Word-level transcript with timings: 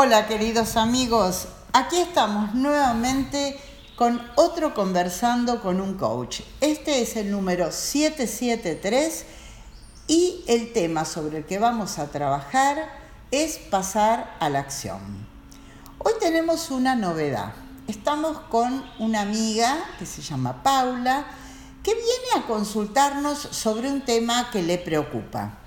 Hola 0.00 0.28
queridos 0.28 0.76
amigos, 0.76 1.48
aquí 1.72 1.96
estamos 1.98 2.54
nuevamente 2.54 3.58
con 3.96 4.22
otro 4.36 4.72
conversando 4.72 5.60
con 5.60 5.80
un 5.80 5.94
coach. 5.94 6.42
Este 6.60 7.02
es 7.02 7.16
el 7.16 7.32
número 7.32 7.72
773 7.72 9.24
y 10.06 10.44
el 10.46 10.72
tema 10.72 11.04
sobre 11.04 11.38
el 11.38 11.46
que 11.46 11.58
vamos 11.58 11.98
a 11.98 12.12
trabajar 12.12 12.76
es 13.32 13.58
pasar 13.58 14.36
a 14.38 14.48
la 14.48 14.60
acción. 14.60 15.00
Hoy 15.98 16.12
tenemos 16.20 16.70
una 16.70 16.94
novedad. 16.94 17.54
Estamos 17.88 18.38
con 18.50 18.84
una 19.00 19.22
amiga 19.22 19.84
que 19.98 20.06
se 20.06 20.22
llama 20.22 20.62
Paula 20.62 21.26
que 21.82 21.92
viene 21.94 22.44
a 22.44 22.46
consultarnos 22.46 23.36
sobre 23.36 23.90
un 23.90 24.04
tema 24.04 24.48
que 24.52 24.62
le 24.62 24.78
preocupa. 24.78 25.58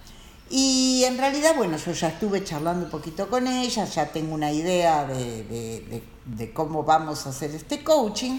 Y 0.54 1.06
en 1.06 1.18
realidad, 1.18 1.56
bueno, 1.56 1.78
yo 1.78 1.94
ya 1.94 2.10
estuve 2.10 2.44
charlando 2.44 2.84
un 2.84 2.92
poquito 2.92 3.30
con 3.30 3.48
ella, 3.48 3.86
ya 3.86 4.12
tengo 4.12 4.36
una 4.36 4.52
idea 4.52 5.06
de, 5.06 6.52
cómo 6.54 6.84
vamos 6.84 7.26
a 7.26 7.30
hacer 7.30 7.56
este 7.56 7.86
coaching. 7.86 8.38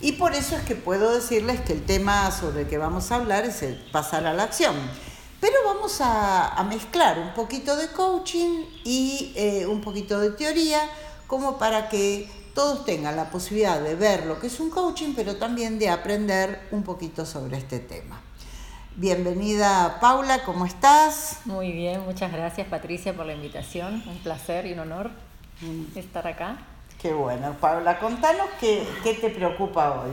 Y 0.00 0.12
por 0.12 0.34
eso 0.34 0.56
es 0.56 0.62
que 0.62 0.74
puedo 0.74 1.14
decirles 1.14 1.60
que 1.60 1.74
el 1.74 1.86
tema 1.86 2.32
sobre 2.32 2.62
el 2.62 2.68
que 2.68 2.78
vamos 2.78 3.12
a 3.12 3.14
hablar 3.14 3.44
es 3.44 3.62
el 3.62 3.76
pasar 3.92 4.26
a 4.26 4.34
la 4.34 4.42
acción. 4.42 4.74
Pero 5.40 5.54
vamos 5.64 5.98
a, 6.00 6.60
mezclar 6.68 7.20
un 7.20 7.32
poquito 7.32 7.76
de 7.76 7.86
coaching 7.92 8.64
y 8.82 9.32
eh, 9.36 9.64
un 9.66 9.80
poquito 9.80 10.18
de 10.18 10.32
teoría, 10.32 10.80
como 11.28 11.58
para 11.58 11.88
que 11.88 12.28
todos 12.54 12.84
tengan 12.84 13.14
la 13.14 13.30
posibilidad 13.30 13.80
de 13.80 13.94
ver 13.94 14.26
lo 14.26 14.40
que 14.40 14.48
es 14.48 14.58
un 14.58 14.68
coaching, 14.68 15.14
pero 15.14 15.36
también 15.36 15.78
de 15.78 15.90
aprender 15.90 16.66
un 16.72 16.82
poquito 16.82 17.24
sobre 17.24 17.58
este 17.58 17.78
tema. 17.78 18.20
Bienvenida 18.96 19.98
Paula, 20.02 20.44
¿cómo 20.44 20.66
estás? 20.66 21.40
Muy 21.46 21.72
bien, 21.72 22.04
muchas 22.04 22.30
gracias 22.30 22.66
Patricia 22.68 23.14
por 23.14 23.24
la 23.24 23.32
invitación. 23.32 24.02
Un 24.06 24.18
placer 24.18 24.66
y 24.66 24.74
un 24.74 24.80
honor 24.80 25.10
mm. 25.62 25.96
estar 25.96 26.26
acá. 26.26 26.58
Qué 27.00 27.14
bueno, 27.14 27.56
Paula, 27.58 27.98
contanos 27.98 28.48
qué, 28.60 28.86
te 29.02 29.30
preocupa 29.30 30.02
hoy. 30.02 30.10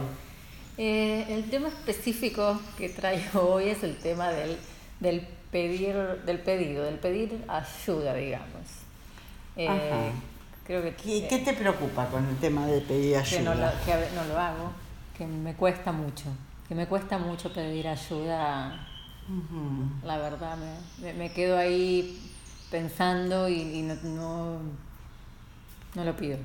Eh, 0.77 1.25
el 1.27 1.49
tema 1.49 1.67
específico 1.67 2.57
que 2.77 2.87
traigo 2.87 3.49
hoy 3.53 3.67
es 3.67 3.83
el 3.83 3.97
tema 3.97 4.29
del, 4.29 4.57
del, 5.01 5.27
pedir, 5.51 5.95
del 6.25 6.39
pedido, 6.39 6.85
del 6.85 6.99
pedir 6.99 7.43
ayuda, 7.49 8.13
digamos. 8.13 8.63
Eh, 9.57 10.11
creo 10.63 10.81
que, 10.83 10.95
¿Qué, 10.95 11.41
te 11.43 11.51
preocupa 11.51 12.05
con 12.05 12.25
el 12.25 12.37
tema 12.37 12.65
de 12.65 12.79
pedir 12.79 13.17
ayuda? 13.17 13.37
Que 13.39 13.43
no 13.43 13.55
lo, 13.55 13.67
que 13.85 14.15
no 14.15 14.23
lo 14.33 14.39
hago, 14.39 14.71
que 15.17 15.27
me 15.27 15.53
cuesta 15.53 15.91
mucho 15.91 16.29
que 16.69 16.75
me 16.75 16.87
cuesta 16.87 17.17
mucho 17.17 17.51
pedir 17.51 17.87
ayuda. 17.87 18.87
La 20.03 20.17
verdad, 20.19 20.55
me, 21.01 21.13
me, 21.13 21.31
quedo 21.33 21.57
ahí 21.57 22.31
pensando 22.69 23.49
y, 23.49 23.81
no, 23.81 24.59
no, 25.95 26.03
lo 26.03 26.15
pido. 26.15 26.37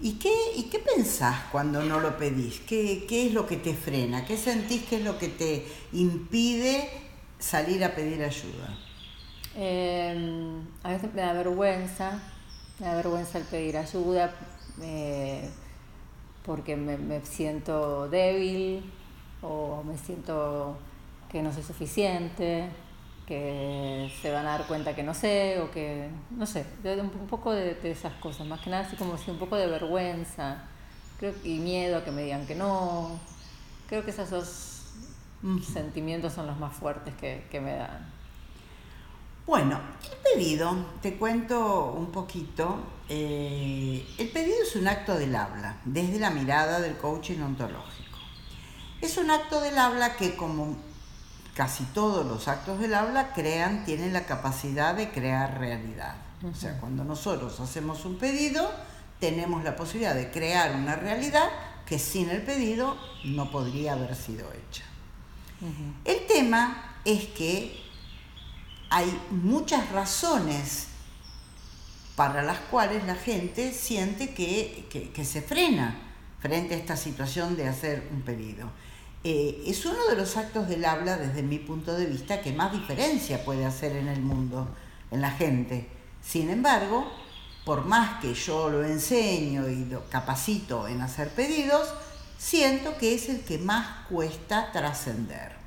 ¿Y, 0.00 0.14
qué, 0.14 0.32
¿Y 0.56 0.64
qué 0.64 0.80
pensás 0.80 1.44
cuando 1.52 1.82
no 1.84 2.00
lo 2.00 2.16
pedís? 2.16 2.60
¿Qué, 2.60 3.06
¿Qué 3.08 3.28
es 3.28 3.32
lo 3.32 3.46
que 3.46 3.56
te 3.56 3.72
frena? 3.72 4.24
¿Qué 4.24 4.36
sentís 4.36 4.82
que 4.82 4.96
es 4.96 5.04
lo 5.04 5.16
que 5.16 5.28
te 5.28 5.66
impide 5.92 6.90
salir 7.38 7.84
a 7.84 7.94
pedir 7.94 8.22
ayuda? 8.22 8.76
Em, 9.56 10.60
a 10.82 10.90
veces 10.90 11.14
me 11.14 11.22
da 11.22 11.32
vergüenza, 11.32 12.20
me 12.80 12.86
da 12.86 12.96
vergüenza 12.96 13.38
el 13.38 13.44
pedir 13.44 13.76
ayuda. 13.76 14.34
Eh, 14.80 15.48
porque 16.44 16.76
me, 16.76 17.24
siento 17.24 18.08
débil 18.08 18.84
o 19.42 19.82
me 19.82 19.96
siento 19.96 20.76
que 21.30 21.42
no 21.42 21.52
soy 21.52 21.62
suficiente, 21.62 22.68
que 23.26 24.12
se 24.20 24.30
van 24.30 24.46
a 24.46 24.58
dar 24.58 24.66
cuenta 24.66 24.94
que 24.94 25.02
no 25.02 25.14
sé 25.14 25.60
o 25.60 25.70
que, 25.70 26.08
no 26.30 26.46
sé, 26.46 26.66
un 26.84 27.26
poco 27.26 27.52
de, 27.52 27.78
esas 27.90 28.12
cosas, 28.14 28.46
más 28.46 28.60
que 28.60 28.70
nada 28.70 28.86
así 28.86 28.96
como 28.96 29.16
si 29.16 29.30
un 29.30 29.38
poco 29.38 29.56
de 29.56 29.66
vergüenza 29.66 30.64
creo, 31.18 31.32
y 31.42 31.58
miedo 31.58 31.98
a 31.98 32.04
que 32.04 32.10
me 32.10 32.22
digan 32.22 32.46
que 32.46 32.54
no. 32.54 33.18
Creo 33.88 34.04
que 34.04 34.10
esos 34.10 34.30
dos 34.30 34.92
sentimientos 35.62 36.32
son 36.32 36.46
los 36.46 36.58
más 36.58 36.74
fuertes 36.74 37.14
que, 37.14 37.46
que 37.50 37.60
me 37.60 37.76
dan. 37.76 38.12
Bueno, 39.46 39.78
el 40.10 40.18
pedido, 40.32 40.74
te 41.02 41.16
cuento 41.16 41.92
un 41.92 42.10
poquito, 42.10 42.78
eh, 43.10 44.06
el 44.16 44.28
pedido 44.30 44.56
es 44.62 44.74
un 44.74 44.88
acto 44.88 45.18
del 45.18 45.36
habla, 45.36 45.76
desde 45.84 46.18
la 46.18 46.30
mirada 46.30 46.80
del 46.80 46.96
coaching 46.96 47.40
ontológico. 47.40 48.18
Es 49.02 49.18
un 49.18 49.30
acto 49.30 49.60
del 49.60 49.76
habla 49.76 50.16
que 50.16 50.34
como 50.34 50.76
casi 51.54 51.84
todos 51.84 52.24
los 52.26 52.48
actos 52.48 52.80
del 52.80 52.94
habla 52.94 53.34
crean, 53.34 53.84
tienen 53.84 54.14
la 54.14 54.24
capacidad 54.24 54.94
de 54.94 55.10
crear 55.10 55.58
realidad. 55.58 56.16
O 56.50 56.54
sea, 56.54 56.80
cuando 56.80 57.04
nosotros 57.04 57.60
hacemos 57.60 58.06
un 58.06 58.16
pedido, 58.16 58.70
tenemos 59.20 59.62
la 59.62 59.76
posibilidad 59.76 60.14
de 60.14 60.30
crear 60.30 60.74
una 60.74 60.96
realidad 60.96 61.50
que 61.86 61.98
sin 61.98 62.30
el 62.30 62.42
pedido 62.42 62.96
no 63.24 63.50
podría 63.50 63.92
haber 63.92 64.16
sido 64.16 64.46
hecha. 64.52 64.84
El 66.04 66.26
tema 66.26 66.96
es 67.04 67.26
que 67.28 67.83
hay 68.90 69.20
muchas 69.30 69.90
razones 69.90 70.88
para 72.16 72.42
las 72.42 72.58
cuales 72.58 73.04
la 73.04 73.16
gente 73.16 73.72
siente 73.72 74.34
que, 74.34 75.24
se 75.24 75.42
frena 75.42 75.98
frente 76.40 76.74
a 76.74 76.78
esta 76.78 76.96
situación 76.96 77.56
de 77.56 77.68
hacer 77.68 78.08
un 78.12 78.22
pedido. 78.22 78.70
Eh, 79.24 79.64
es 79.66 79.84
uno 79.86 80.06
de 80.08 80.16
los 80.16 80.36
actos 80.36 80.68
del 80.68 80.84
habla, 80.84 81.16
desde 81.16 81.42
mi 81.42 81.58
punto 81.58 81.94
de 81.94 82.06
vista, 82.06 82.42
que 82.42 82.52
más 82.52 82.72
diferencia 82.72 83.44
puede 83.44 83.64
hacer 83.64 83.96
en 83.96 84.08
el 84.08 84.20
mundo, 84.20 84.68
en 85.10 85.22
la 85.22 85.30
gente. 85.30 85.88
Sin 86.22 86.50
embargo, 86.50 87.10
por 87.64 87.86
más 87.86 88.20
que 88.20 88.34
yo 88.34 88.68
lo 88.68 88.84
enseño 88.84 89.68
y 89.68 89.86
lo 89.86 90.08
capacito 90.10 90.86
en 90.86 91.00
hacer 91.00 91.30
pedidos, 91.30 91.88
siento 92.38 92.96
que 92.98 93.14
es 93.14 93.28
el 93.28 93.40
que 93.40 93.58
más 93.58 94.06
cuesta 94.08 94.70
trascender. 94.70 95.63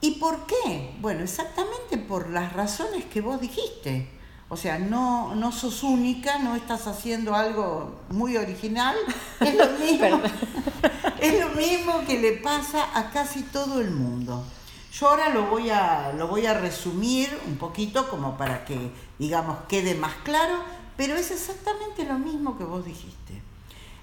¿Y 0.00 0.12
por 0.12 0.46
qué? 0.46 0.94
Bueno, 1.00 1.22
exactamente 1.22 1.98
por 1.98 2.30
las 2.30 2.52
razones 2.54 3.04
que 3.04 3.20
vos 3.20 3.40
dijiste. 3.40 4.08
O 4.48 4.56
sea, 4.56 4.78
no, 4.78 5.34
no 5.34 5.52
sos 5.52 5.82
única, 5.82 6.38
no 6.38 6.56
estás 6.56 6.86
haciendo 6.86 7.34
algo 7.34 8.00
muy 8.08 8.36
original. 8.36 8.96
Es 9.40 9.54
lo 9.54 9.66
mismo, 9.78 10.20
es 11.20 11.40
lo 11.40 11.48
mismo 11.50 12.04
que 12.06 12.18
le 12.18 12.32
pasa 12.32 12.98
a 12.98 13.10
casi 13.10 13.42
todo 13.42 13.80
el 13.80 13.90
mundo. 13.90 14.44
Yo 14.92 15.08
ahora 15.08 15.28
lo 15.28 15.46
voy, 15.46 15.70
a, 15.70 16.12
lo 16.16 16.28
voy 16.28 16.46
a 16.46 16.54
resumir 16.54 17.28
un 17.46 17.56
poquito 17.56 18.08
como 18.08 18.36
para 18.36 18.64
que, 18.64 18.90
digamos, 19.18 19.58
quede 19.68 19.94
más 19.94 20.14
claro, 20.24 20.58
pero 20.96 21.14
es 21.14 21.30
exactamente 21.30 22.04
lo 22.04 22.18
mismo 22.18 22.58
que 22.58 22.64
vos 22.64 22.84
dijiste. 22.84 23.40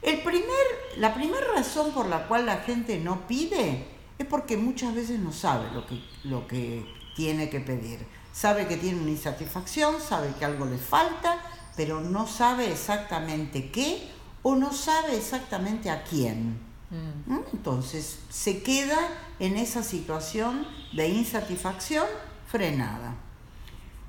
El 0.02 0.22
primer, 0.22 0.48
la 0.96 1.14
primera 1.14 1.46
razón 1.56 1.92
por 1.92 2.08
la 2.08 2.28
cual 2.28 2.46
la 2.46 2.58
gente 2.58 3.00
no 3.00 3.28
pide 3.28 3.97
es 4.18 4.26
porque 4.26 4.58
muchas 4.58 4.96
veces 4.96 5.20
no 5.20 5.32
sabe 5.32 5.72
lo 5.72 5.86
que, 5.86 6.02
lo 6.24 6.48
que 6.48 6.86
tiene 7.16 7.50
que 7.50 7.60
pedir. 7.60 8.06
Sabe 8.34 8.68
que 8.68 8.78
tiene 8.78 9.02
una 9.02 9.12
insatisfacción, 9.12 9.96
sabe 10.02 10.34
que 10.38 10.46
algo 10.46 10.66
le 10.66 10.78
falta, 10.78 11.42
pero 11.76 12.02
no 12.02 12.28
sabe 12.28 12.72
exactamente 12.72 13.72
qué 13.72 14.10
o 14.44 14.56
no 14.56 14.74
sabe 14.74 15.18
exactamente 15.18 15.90
a 15.90 16.04
quién. 16.04 16.60
Mm. 16.90 17.34
¿Mm? 17.34 17.44
Entonces 17.54 18.20
se 18.30 18.62
queda 18.64 18.98
en 19.40 19.58
esa 19.58 19.84
situación 19.84 20.66
de 20.94 21.10
insatisfacción 21.10 22.06
frenada. 22.48 23.16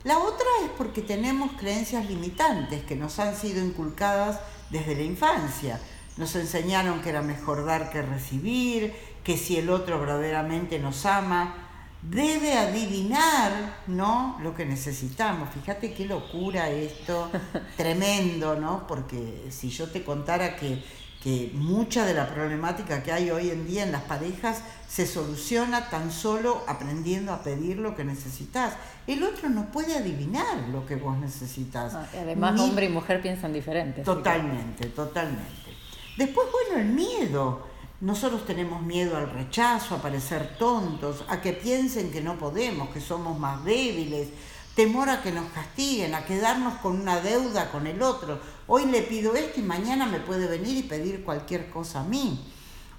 La 0.04 0.18
otra 0.18 0.46
es 0.64 0.70
porque 0.76 1.02
tenemos 1.02 1.52
creencias 1.58 2.06
limitantes 2.08 2.84
que 2.84 2.94
nos 2.94 3.18
han 3.18 3.34
sido 3.34 3.64
inculcadas 3.64 4.38
desde 4.70 4.94
la 4.94 5.02
infancia. 5.02 5.80
Nos 6.16 6.34
enseñaron 6.36 7.02
que 7.02 7.10
era 7.10 7.22
mejor 7.22 7.64
dar 7.64 7.90
que 7.90 8.02
recibir, 8.02 8.94
que 9.28 9.36
si 9.36 9.58
el 9.58 9.68
otro 9.68 10.00
verdaderamente 10.00 10.78
nos 10.78 11.04
ama, 11.04 11.54
debe 12.00 12.54
adivinar 12.54 13.82
¿no? 13.86 14.38
lo 14.42 14.54
que 14.54 14.64
necesitamos. 14.64 15.50
Fíjate 15.50 15.92
qué 15.92 16.06
locura 16.06 16.70
esto, 16.70 17.30
tremendo, 17.76 18.58
¿no? 18.58 18.86
Porque 18.86 19.48
si 19.50 19.68
yo 19.68 19.90
te 19.90 20.02
contara 20.02 20.56
que, 20.56 20.82
que 21.22 21.50
mucha 21.52 22.06
de 22.06 22.14
la 22.14 22.26
problemática 22.26 23.02
que 23.02 23.12
hay 23.12 23.30
hoy 23.30 23.50
en 23.50 23.66
día 23.66 23.82
en 23.82 23.92
las 23.92 24.04
parejas 24.04 24.62
se 24.88 25.06
soluciona 25.06 25.90
tan 25.90 26.10
solo 26.10 26.64
aprendiendo 26.66 27.34
a 27.34 27.42
pedir 27.42 27.76
lo 27.76 27.94
que 27.94 28.04
necesitas. 28.04 28.78
El 29.06 29.22
otro 29.22 29.50
no 29.50 29.66
puede 29.66 29.94
adivinar 29.94 30.70
lo 30.72 30.86
que 30.86 30.96
vos 30.96 31.18
necesitas. 31.18 31.92
Ah, 31.92 32.08
además, 32.18 32.58
hombre 32.58 32.86
y 32.86 32.88
mujer 32.88 33.20
piensan 33.20 33.52
diferente. 33.52 34.00
Totalmente, 34.00 34.86
totalmente. 34.86 35.76
Después, 36.16 36.48
bueno, 36.50 36.80
el 36.80 36.88
miedo. 36.94 37.67
Nosotros 38.00 38.46
tenemos 38.46 38.82
miedo 38.82 39.16
al 39.16 39.30
rechazo, 39.30 39.96
a 39.96 40.02
parecer 40.02 40.56
tontos, 40.56 41.24
a 41.28 41.40
que 41.40 41.52
piensen 41.52 42.12
que 42.12 42.20
no 42.20 42.38
podemos, 42.38 42.90
que 42.90 43.00
somos 43.00 43.36
más 43.38 43.64
débiles, 43.64 44.28
temor 44.76 45.10
a 45.10 45.20
que 45.20 45.32
nos 45.32 45.50
castiguen, 45.50 46.14
a 46.14 46.24
quedarnos 46.24 46.74
con 46.74 47.00
una 47.00 47.20
deuda 47.20 47.72
con 47.72 47.88
el 47.88 48.00
otro. 48.00 48.38
Hoy 48.68 48.86
le 48.86 49.02
pido 49.02 49.34
esto 49.34 49.58
y 49.58 49.64
mañana 49.64 50.06
me 50.06 50.20
puede 50.20 50.46
venir 50.46 50.76
y 50.76 50.82
pedir 50.84 51.24
cualquier 51.24 51.70
cosa 51.70 52.00
a 52.00 52.04
mí. 52.04 52.38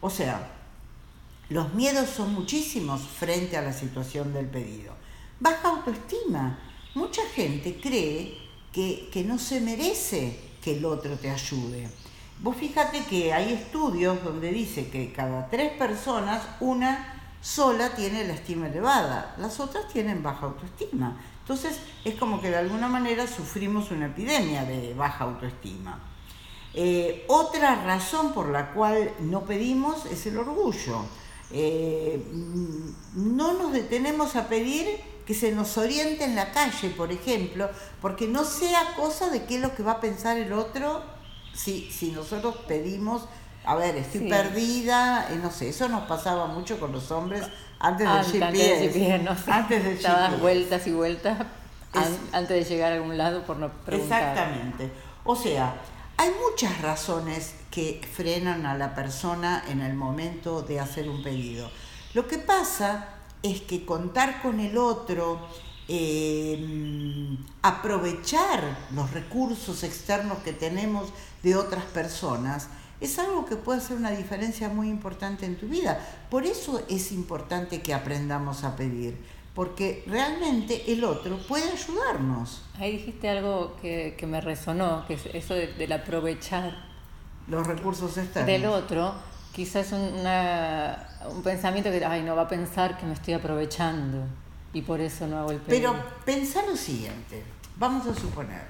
O 0.01 0.09
sea, 0.09 0.51
los 1.47 1.73
miedos 1.73 2.09
son 2.09 2.33
muchísimos 2.33 3.01
frente 3.01 3.55
a 3.55 3.61
la 3.61 3.71
situación 3.71 4.33
del 4.33 4.47
pedido. 4.47 4.93
Baja 5.39 5.69
autoestima. 5.69 6.59
Mucha 6.93 7.21
gente 7.33 7.79
cree 7.79 8.37
que, 8.73 9.09
que 9.13 9.23
no 9.23 9.39
se 9.39 9.61
merece 9.61 10.37
que 10.61 10.77
el 10.77 10.83
otro 10.83 11.15
te 11.15 11.29
ayude. 11.29 11.87
Vos 12.41 12.55
fíjate 12.55 13.03
que 13.03 13.33
hay 13.33 13.51
estudios 13.51 14.23
donde 14.23 14.51
dice 14.51 14.89
que 14.89 15.11
cada 15.11 15.49
tres 15.49 15.73
personas, 15.73 16.41
una 16.61 17.35
sola 17.41 17.89
tiene 17.95 18.25
la 18.25 18.33
estima 18.33 18.67
elevada, 18.67 19.35
las 19.37 19.59
otras 19.59 19.89
tienen 19.89 20.23
baja 20.23 20.45
autoestima. 20.45 21.19
Entonces 21.41 21.79
es 22.05 22.15
como 22.15 22.39
que 22.39 22.49
de 22.49 22.57
alguna 22.57 22.87
manera 22.87 23.27
sufrimos 23.27 23.91
una 23.91 24.05
epidemia 24.05 24.63
de 24.63 24.93
baja 24.93 25.25
autoestima. 25.25 25.99
Eh, 26.73 27.25
otra 27.27 27.83
razón 27.83 28.33
por 28.33 28.49
la 28.49 28.71
cual 28.71 29.11
no 29.19 29.43
pedimos 29.43 30.05
es 30.05 30.25
el 30.25 30.37
orgullo. 30.37 31.01
Eh, 31.51 32.23
no 33.15 33.53
nos 33.53 33.73
detenemos 33.73 34.37
a 34.37 34.47
pedir 34.47 34.87
que 35.25 35.33
se 35.33 35.51
nos 35.51 35.77
oriente 35.77 36.23
en 36.23 36.35
la 36.35 36.51
calle, 36.53 36.89
por 36.91 37.11
ejemplo, 37.11 37.69
porque 38.01 38.27
no 38.27 38.45
sea 38.45 38.95
cosa 38.95 39.29
de 39.29 39.43
qué 39.43 39.55
es 39.55 39.61
lo 39.61 39.75
que 39.75 39.83
va 39.83 39.93
a 39.93 39.99
pensar 39.99 40.37
el 40.37 40.53
otro 40.53 41.18
si, 41.59 41.91
si 41.91 42.11
nosotros 42.11 42.55
pedimos, 42.67 43.23
a 43.65 43.75
ver, 43.75 43.97
estoy 43.97 44.29
perdida, 44.29 45.27
eh, 45.29 45.39
no 45.41 45.51
sé, 45.51 45.69
eso 45.69 45.89
nos 45.89 46.07
pasaba 46.07 46.47
mucho 46.47 46.79
con 46.79 46.93
los 46.93 47.11
hombres 47.11 47.43
antes 47.79 48.07
del 48.07 48.43
antes, 48.43 48.79
GPS. 48.79 48.85
Antes, 48.85 48.93
de 48.93 49.19
no 49.19 49.35
sé, 49.35 49.51
antes 49.51 49.83
del 49.83 49.97
GPS. 49.97 50.37
vueltas 50.37 50.87
y 50.87 50.91
vueltas 50.93 51.37
antes 52.31 52.49
de 52.49 52.63
llegar 52.63 52.93
a 52.93 52.95
algún 52.95 53.17
lado 53.17 53.43
por 53.43 53.57
no 53.57 53.69
preguntar. 53.85 54.21
Exactamente. 54.21 54.89
O 55.25 55.35
sea, 55.35 55.75
hay 56.15 56.31
muchas 56.49 56.81
razones 56.81 57.55
que 57.71 58.01
frenan 58.09 58.65
a 58.65 58.77
la 58.77 58.95
persona 58.95 59.63
en 59.67 59.81
el 59.81 59.95
momento 59.95 60.61
de 60.61 60.79
hacer 60.79 61.09
un 61.09 61.21
pedido. 61.23 61.69
Lo 62.13 62.27
que 62.27 62.37
pasa 62.37 63.07
es 63.43 63.61
que 63.61 63.85
contar 63.85 64.41
con 64.41 64.59
el 64.59 64.77
otro, 64.77 65.39
eh, 65.91 67.35
aprovechar 67.63 68.77
los 68.93 69.11
recursos 69.11 69.83
externos 69.83 70.37
que 70.39 70.53
tenemos 70.53 71.11
de 71.41 71.55
otras 71.55 71.83
personas, 71.85 72.69
es 73.01 73.17
algo 73.17 73.45
que 73.45 73.55
puede 73.55 73.79
hacer 73.79 73.97
una 73.97 74.11
diferencia 74.11 74.69
muy 74.69 74.87
importante 74.87 75.47
en 75.47 75.57
tu 75.57 75.67
vida. 75.67 75.99
Por 76.29 76.45
eso 76.45 76.83
es 76.89 77.11
importante 77.11 77.81
que 77.81 77.95
aprendamos 77.95 78.63
a 78.63 78.75
pedir, 78.75 79.17
porque 79.55 80.03
realmente 80.05 80.91
el 80.91 81.03
otro 81.03 81.39
puede 81.47 81.71
ayudarnos. 81.71 82.61
Ahí 82.77 82.91
dijiste 82.97 83.27
algo 83.27 83.75
que, 83.81 84.15
me 84.27 84.41
resonó, 84.41 85.05
que 85.07 85.15
es 85.15 85.25
eso 85.33 85.55
del 85.55 85.91
aprovechar 85.91 86.87
los 87.47 87.65
recursos 87.65 88.15
externos. 88.15 88.45
Del 88.45 88.67
otro, 88.67 89.15
quizás 89.53 89.91
una, 89.91 91.09
un 91.31 91.41
pensamiento 91.41 91.89
que, 91.89 92.05
ay, 92.05 92.21
no 92.21 92.35
va 92.35 92.43
a 92.43 92.47
pensar 92.47 92.95
que 92.95 93.07
me 93.07 93.13
estoy 93.13 93.33
aprovechando 93.33 94.27
y 94.73 94.81
por 94.81 95.01
eso 95.01 95.27
no 95.27 95.37
hago 95.37 95.51
el 95.51 95.59
pedido. 95.59 95.93
Pero 95.93 96.05
pensá 96.25 96.65
lo 96.65 96.75
siguiente, 96.75 97.43
vamos 97.77 98.05
a 98.07 98.13
suponer, 98.13 98.63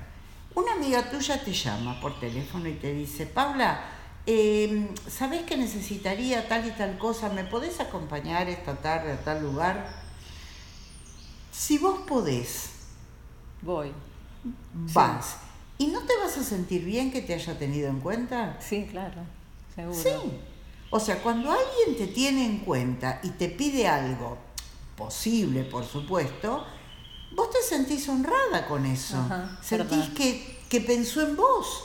una 0.55 0.73
amiga 0.73 1.09
tuya 1.09 1.43
te 1.43 1.53
llama 1.53 1.99
por 1.99 2.19
teléfono 2.19 2.67
y 2.67 2.73
te 2.73 2.93
dice, 2.93 3.25
Paula, 3.25 3.81
eh, 4.25 4.89
¿sabés 5.07 5.43
que 5.43 5.57
necesitaría 5.57 6.47
tal 6.47 6.67
y 6.67 6.71
tal 6.71 6.97
cosa? 6.97 7.29
¿Me 7.29 7.43
podés 7.43 7.79
acompañar 7.79 8.49
esta 8.49 8.75
tarde 8.75 9.13
a 9.13 9.23
tal 9.23 9.41
lugar? 9.41 9.89
Si 11.51 11.77
vos 11.77 12.01
podés, 12.07 12.71
voy. 13.61 13.91
Vas. 14.93 15.37
¿Y 15.77 15.87
no 15.87 16.01
te 16.01 16.13
vas 16.17 16.37
a 16.37 16.43
sentir 16.43 16.83
bien 16.83 17.11
que 17.11 17.21
te 17.21 17.33
haya 17.33 17.57
tenido 17.57 17.89
en 17.89 17.99
cuenta? 17.99 18.57
Sí, 18.59 18.87
claro, 18.89 19.21
seguro. 19.75 19.97
Sí. 19.97 20.39
O 20.91 20.99
sea, 20.99 21.21
cuando 21.21 21.51
alguien 21.51 21.97
te 21.97 22.07
tiene 22.07 22.45
en 22.45 22.59
cuenta 22.59 23.19
y 23.23 23.29
te 23.29 23.47
pide 23.49 23.87
algo, 23.87 24.37
posible 24.99 25.63
por 25.63 25.85
supuesto, 25.85 26.65
vos 27.31 27.49
te 27.49 27.63
sentís 27.63 28.07
honrada 28.09 28.67
con 28.67 28.85
eso. 28.85 29.17
sentís 29.61 30.09
que, 30.09 30.59
que 30.69 30.81
pensó 30.81 31.21
en 31.21 31.35
vos, 31.35 31.83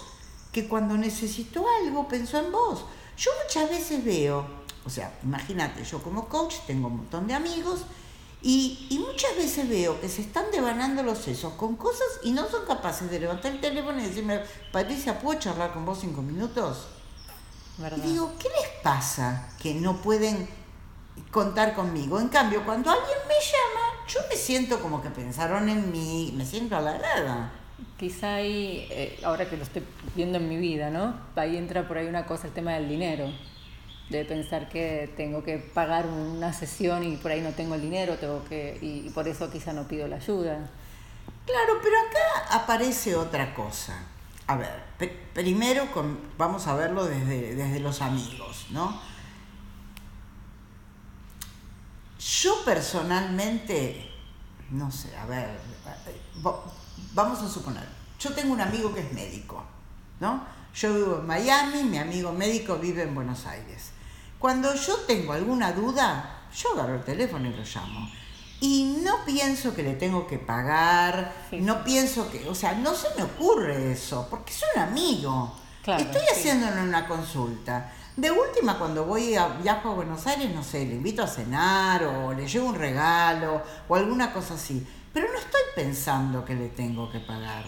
que 0.53 0.69
cuando 0.69 0.97
necesitó 0.99 1.65
algo 1.83 2.07
pensó 2.09 2.39
en 2.39 2.51
vos. 2.53 2.85
Yo 3.17 3.31
muchas 3.45 3.71
veces 3.71 4.05
veo, 4.05 4.45
o 4.85 4.91
sea, 4.91 5.17
imagínate, 5.23 5.85
yo 5.85 6.03
como 6.03 6.29
coach 6.29 6.57
tengo 6.67 6.89
un 6.89 6.97
montón 6.99 7.29
de 7.29 7.35
amigos 7.35 7.83
y, 8.43 8.99
muchas 9.01 9.37
veces 9.37 9.69
veo 9.69 10.01
que 10.01 10.09
se 10.09 10.21
están 10.21 10.47
devanando 10.53 11.03
los 11.03 11.19
sesos 11.19 11.55
con 11.55 11.77
cosas 11.77 12.07
y 12.25 12.33
no 12.33 12.47
son 12.49 12.67
capaces 12.67 13.09
de 13.11 13.21
levantar 13.21 13.53
el 13.53 13.61
teléfono 13.61 13.99
y 13.99 14.07
decirme, 14.07 14.41
Patricia, 14.73 15.19
¿puedo 15.21 15.39
charlar 15.39 15.73
con 15.73 15.87
vos 15.87 15.99
cinco 16.01 16.21
minutos? 16.21 16.89
Y 17.97 18.01
digo, 18.01 18.33
¿qué 18.39 18.49
les 18.49 18.83
pasa 18.83 19.49
que 19.61 19.75
no 19.75 20.03
pueden 20.03 20.49
contar 21.31 21.75
conmigo? 21.75 22.21
En 22.21 22.29
cambio, 22.29 22.65
cuando 22.65 22.91
alguien 22.91 23.19
me 23.29 23.35
llama, 23.35 24.07
yo 24.09 24.21
me 24.29 24.37
siento 24.37 24.81
como 24.81 25.03
que 25.03 25.11
pensaron 25.11 25.69
en 25.69 25.91
mí, 25.91 26.33
me 26.37 26.45
siento 26.45 26.77
halagada. 26.77 27.53
Quizá 27.99 28.35
ahí, 28.35 28.87
eh, 28.91 29.21
ahora 29.25 29.49
que 29.49 29.57
lo 29.57 29.63
estoy 29.63 29.83
viendo 30.15 30.39
en 30.39 30.49
mi 30.49 30.57
vida, 30.57 30.91
¿no? 30.91 31.15
Ahí 31.37 31.57
entra 31.57 31.87
por 31.87 31.99
ahí 31.99 32.07
una 32.07 32.27
cosa, 32.27 32.47
el 32.47 32.53
tema 32.53 32.73
del 32.73 32.89
dinero 32.89 33.31
de 34.09 34.25
pensar 34.25 34.69
que 34.69 35.13
tengo 35.17 35.43
que 35.43 35.59
pagar 35.59 36.07
una 36.07 36.53
sesión 36.53 37.05
y 37.05 37.17
por 37.17 37.31
ahí 37.31 37.41
no 37.41 37.51
tengo 37.51 37.75
el 37.75 37.81
dinero, 37.81 38.17
tengo 38.17 38.45
que 38.45 38.79
y, 38.81 39.09
por 39.11 39.27
eso 39.29 39.51
quizá 39.51 39.73
no 39.73 39.89
pido 39.89 40.07
la 40.09 40.17
ayuda. 40.17 40.71
Claro, 41.47 41.79
pero 41.83 41.97
acá 41.99 42.55
aparece 42.63 43.17
otra 43.17 43.55
cosa. 43.55 43.99
A 44.47 44.57
ver, 44.57 44.71
primero 45.33 45.91
con, 45.93 46.19
vamos 46.37 46.67
a 46.67 46.75
verlo 46.75 47.07
desde, 47.07 47.55
desde 47.55 47.81
los 47.81 48.03
amigos, 48.03 48.67
¿no? 48.71 49.01
Yo 52.25 52.65
personalmente, 52.65 54.11
no 54.71 54.91
sé, 54.91 55.15
a 55.15 55.27
ver, 55.27 55.61
vamos 57.13 57.43
a 57.43 57.49
suponer, 57.49 57.87
yo 58.19 58.33
tengo 58.33 58.55
un 58.55 58.63
amigo 58.63 58.95
que 58.95 59.01
es 59.01 59.13
médico, 59.13 59.63
¿no? 60.21 60.43
Yo 60.75 60.95
vivo 60.95 61.19
en 61.19 61.27
Miami, 61.27 61.83
mi 61.83 61.99
amigo 61.99 62.33
médico 62.33 62.77
vive 62.77 63.03
en 63.03 63.15
Buenos 63.15 63.45
Aires. 63.45 63.91
Cuando 64.39 64.75
yo 64.75 64.97
tengo 65.07 65.35
alguna 65.35 65.73
duda, 65.73 66.49
yo 66.57 66.73
agarro 66.73 66.95
el 66.95 67.05
teléfono 67.05 67.47
y 67.47 67.53
lo 67.53 67.63
llamo. 67.63 68.11
Y 68.61 69.01
no 69.05 69.23
pienso 69.27 69.75
que 69.75 69.83
le 69.83 69.93
tengo 69.95 70.27
que 70.27 70.39
pagar, 70.39 71.31
no 71.53 71.85
pienso 71.85 72.31
que, 72.31 72.49
o 72.49 72.55
sea, 72.55 72.73
no 72.73 72.95
se 72.95 73.09
me 73.17 73.23
ocurre 73.23 73.93
eso, 73.93 74.27
porque 74.31 74.53
es 74.53 74.63
un 74.75 74.81
amigo. 74.81 75.55
Estoy 75.87 76.23
haciéndole 76.33 76.81
una 76.81 77.07
consulta. 77.07 77.93
De 78.17 78.31
última, 78.31 78.79
cuando 78.79 79.05
voy 79.05 79.35
a 79.35 79.49
viajo 79.49 79.91
a 79.91 79.95
Buenos 79.95 80.27
Aires, 80.27 80.55
no 80.55 80.63
sé, 80.63 80.87
le 80.87 80.95
invito 80.95 81.23
a 81.23 81.27
cenar 81.27 82.05
o 82.05 82.33
le 82.33 82.47
llevo 82.47 82.69
un 82.69 82.77
regalo 82.77 83.63
o 83.89 83.95
alguna 83.97 84.33
cosa 84.33 84.55
así. 84.55 84.87
Pero 85.13 85.29
no 85.33 85.39
estoy 85.39 85.61
pensando 85.75 86.45
que 86.45 86.55
le 86.55 86.69
tengo 86.69 87.11
que 87.11 87.21
pagar. 87.21 87.65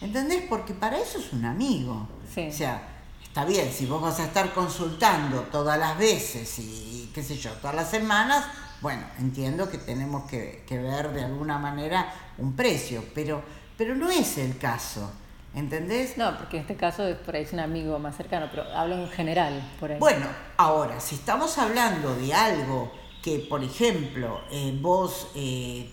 ¿Entendés? 0.00 0.44
Porque 0.48 0.74
para 0.74 0.98
eso 0.98 1.18
es 1.18 1.32
un 1.32 1.44
amigo. 1.44 2.08
O 2.36 2.52
sea, 2.52 2.96
Está 3.36 3.44
bien, 3.44 3.70
si 3.70 3.84
vos 3.84 4.00
vas 4.00 4.18
a 4.20 4.24
estar 4.24 4.54
consultando 4.54 5.42
todas 5.52 5.78
las 5.78 5.98
veces 5.98 6.58
y 6.58 7.10
qué 7.14 7.22
sé 7.22 7.36
yo, 7.36 7.52
todas 7.60 7.76
las 7.76 7.90
semanas, 7.90 8.46
bueno, 8.80 9.02
entiendo 9.18 9.68
que 9.70 9.76
tenemos 9.76 10.24
que, 10.24 10.64
ver 10.70 11.12
de 11.12 11.22
alguna 11.22 11.58
manera 11.58 12.14
un 12.38 12.56
precio, 12.56 13.04
pero, 13.14 13.42
pero 13.76 13.94
no 13.94 14.08
es 14.08 14.38
el 14.38 14.56
caso. 14.56 15.12
¿Entendés? 15.56 16.18
No, 16.18 16.36
porque 16.36 16.58
en 16.58 16.62
este 16.64 16.76
caso 16.76 17.08
es 17.08 17.16
por 17.16 17.34
ahí 17.34 17.42
es 17.42 17.52
un 17.54 17.60
amigo 17.60 17.98
más 17.98 18.14
cercano, 18.14 18.46
pero 18.50 18.64
hablo 18.74 18.94
en 18.94 19.08
general 19.08 19.66
por 19.80 19.90
ahí. 19.90 19.98
Bueno, 19.98 20.26
ahora, 20.58 21.00
si 21.00 21.14
estamos 21.14 21.56
hablando 21.56 22.14
de 22.14 22.34
algo 22.34 22.92
que, 23.22 23.38
por 23.38 23.64
ejemplo, 23.64 24.42
eh, 24.50 24.76
vos 24.78 25.28
eh, 25.34 25.90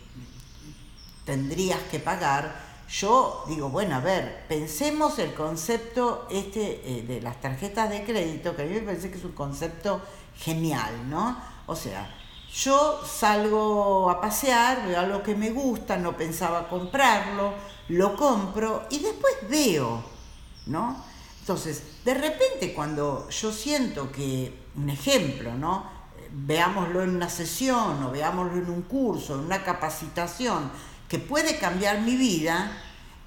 tendrías 1.23 1.79
que 1.89 1.99
pagar, 1.99 2.53
yo 2.89 3.45
digo, 3.47 3.69
bueno, 3.69 3.95
a 3.95 3.99
ver, 4.01 4.43
pensemos 4.49 5.17
el 5.17 5.33
concepto 5.33 6.27
este 6.29 6.81
eh, 6.85 7.03
de 7.03 7.21
las 7.21 7.39
tarjetas 7.39 7.89
de 7.89 8.03
crédito, 8.03 8.57
que 8.57 8.63
a 8.63 8.65
mí 8.65 8.73
me 8.73 8.81
parece 8.81 9.09
que 9.09 9.17
es 9.17 9.23
un 9.23 9.31
concepto 9.31 10.01
genial, 10.35 11.09
¿no? 11.09 11.41
O 11.67 11.75
sea, 11.77 12.13
yo 12.53 13.01
salgo 13.05 14.09
a 14.09 14.19
pasear, 14.19 14.85
veo 14.85 14.99
algo 14.99 15.23
que 15.23 15.35
me 15.35 15.51
gusta, 15.51 15.95
no 15.95 16.17
pensaba 16.17 16.67
comprarlo, 16.67 17.53
lo 17.89 18.15
compro 18.15 18.83
y 18.89 18.99
después 18.99 19.33
veo, 19.49 20.03
¿no? 20.67 21.03
Entonces, 21.39 21.83
de 22.05 22.13
repente 22.13 22.73
cuando 22.73 23.29
yo 23.29 23.51
siento 23.51 24.11
que, 24.11 24.53
un 24.75 24.89
ejemplo, 24.89 25.53
¿no? 25.55 25.85
Veámoslo 26.31 27.03
en 27.03 27.15
una 27.15 27.29
sesión 27.29 28.01
o 28.03 28.11
veámoslo 28.11 28.57
en 28.57 28.69
un 28.69 28.81
curso, 28.83 29.35
en 29.35 29.41
una 29.41 29.63
capacitación, 29.63 30.71
que 31.07 31.19
puede 31.19 31.59
cambiar 31.59 32.01
mi 32.01 32.15
vida, 32.15 32.71